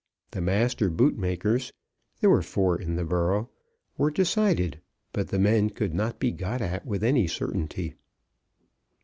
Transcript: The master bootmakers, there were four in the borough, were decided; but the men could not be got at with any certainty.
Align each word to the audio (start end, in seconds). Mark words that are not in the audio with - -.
The 0.31 0.41
master 0.41 0.89
bootmakers, 0.89 1.71
there 2.19 2.29
were 2.31 2.41
four 2.41 2.81
in 2.81 2.95
the 2.95 3.03
borough, 3.05 3.51
were 3.99 4.09
decided; 4.09 4.81
but 5.13 5.27
the 5.27 5.37
men 5.37 5.69
could 5.69 5.93
not 5.93 6.19
be 6.19 6.31
got 6.31 6.59
at 6.59 6.87
with 6.87 7.03
any 7.03 7.27
certainty. 7.27 7.93